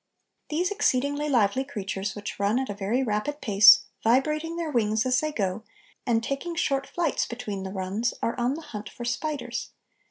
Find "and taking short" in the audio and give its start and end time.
6.07-6.87